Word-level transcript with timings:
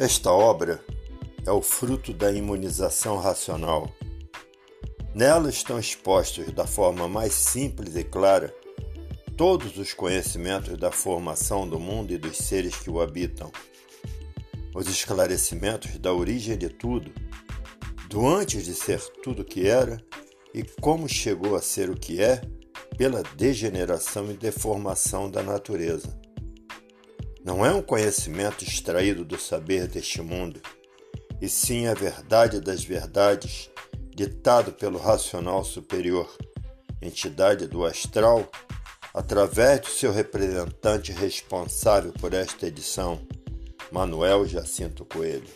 Esta 0.00 0.32
obra 0.32 0.82
é 1.46 1.50
o 1.50 1.60
fruto 1.60 2.14
da 2.14 2.32
imunização 2.32 3.18
racional. 3.18 3.94
Nela 5.14 5.50
estão 5.50 5.78
expostos 5.78 6.50
da 6.54 6.66
forma 6.66 7.06
mais 7.06 7.34
simples 7.34 7.94
e 7.94 8.02
clara 8.02 8.50
todos 9.36 9.76
os 9.76 9.92
conhecimentos 9.92 10.78
da 10.78 10.90
formação 10.90 11.68
do 11.68 11.78
mundo 11.78 12.14
e 12.14 12.16
dos 12.16 12.38
seres 12.38 12.76
que 12.76 12.88
o 12.88 12.98
habitam, 12.98 13.52
os 14.74 14.88
esclarecimentos 14.88 15.98
da 15.98 16.14
origem 16.14 16.56
de 16.56 16.70
tudo, 16.70 17.12
do 18.08 18.26
antes 18.26 18.64
de 18.64 18.72
ser 18.72 19.02
tudo 19.22 19.44
que 19.44 19.66
era 19.68 20.02
e 20.54 20.62
como 20.80 21.06
chegou 21.10 21.56
a 21.56 21.60
ser 21.60 21.90
o 21.90 21.94
que 21.94 22.22
é 22.22 22.40
pela 22.96 23.22
degeneração 23.36 24.30
e 24.30 24.34
deformação 24.34 25.30
da 25.30 25.42
natureza. 25.42 26.18
Não 27.44 27.64
é 27.64 27.72
um 27.72 27.80
conhecimento 27.80 28.64
extraído 28.64 29.24
do 29.24 29.38
saber 29.38 29.86
deste 29.86 30.20
mundo, 30.20 30.60
e 31.40 31.48
sim 31.48 31.86
a 31.86 31.94
verdade 31.94 32.60
das 32.60 32.84
verdades, 32.84 33.70
ditado 34.14 34.72
pelo 34.72 34.98
racional 34.98 35.64
superior, 35.64 36.30
entidade 37.00 37.66
do 37.66 37.84
astral, 37.84 38.50
através 39.14 39.80
do 39.80 39.88
seu 39.88 40.12
representante 40.12 41.12
responsável 41.12 42.12
por 42.12 42.34
esta 42.34 42.66
edição, 42.66 43.20
Manuel 43.90 44.46
Jacinto 44.46 45.06
Coelho. 45.06 45.48